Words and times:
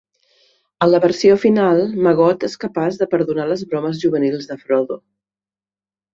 En 0.85 0.89
la 0.93 1.01
versió 1.03 1.35
final, 1.43 1.81
Maggot 2.07 2.45
és 2.47 2.57
capaç 2.65 2.97
de 3.03 3.09
perdonar 3.13 3.47
les 3.53 3.63
bromes 3.75 4.01
juvenils 4.07 4.51
de 4.55 4.59
Frodo. 4.65 4.99